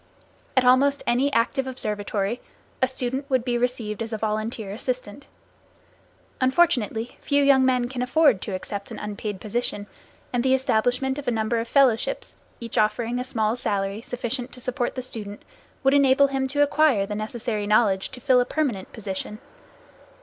[0.57, 2.41] At almost any active observatory
[2.81, 5.27] a student would be received as a volunteer assistant.
[6.41, 9.85] Unfortunately, few young men can afford to accept an unpaid position,
[10.33, 14.59] and the establishment of a number of fellowships each offering a small salary sufficient to
[14.59, 15.43] support the student
[15.83, 19.37] would enable him to acquire the necessary knowledge to fill a permanent position.